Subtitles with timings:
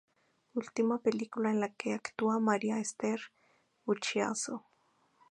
[0.55, 3.19] Última película en la que actúa Maria Esther
[3.85, 4.65] Buschiazzo.